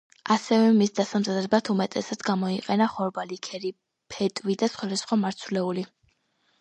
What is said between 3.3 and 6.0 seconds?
ქერი, ფეტვი და სხვადასხვა მარცვლეული.